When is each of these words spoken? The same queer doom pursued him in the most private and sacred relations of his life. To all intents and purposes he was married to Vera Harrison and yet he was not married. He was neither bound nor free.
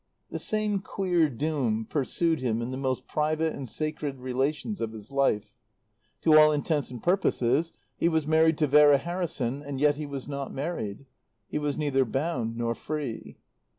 The 0.31 0.39
same 0.39 0.79
queer 0.79 1.29
doom 1.29 1.85
pursued 1.85 2.39
him 2.39 2.59
in 2.59 2.71
the 2.71 2.75
most 2.77 3.05
private 3.05 3.53
and 3.53 3.69
sacred 3.69 4.17
relations 4.19 4.81
of 4.81 4.93
his 4.93 5.11
life. 5.11 5.53
To 6.21 6.35
all 6.39 6.51
intents 6.51 6.89
and 6.89 7.03
purposes 7.03 7.71
he 7.97 8.09
was 8.09 8.25
married 8.25 8.57
to 8.57 8.67
Vera 8.67 8.97
Harrison 8.97 9.61
and 9.61 9.79
yet 9.79 9.97
he 9.97 10.07
was 10.07 10.27
not 10.27 10.51
married. 10.51 11.05
He 11.47 11.59
was 11.59 11.77
neither 11.77 12.03
bound 12.03 12.57
nor 12.57 12.73
free. 12.73 13.37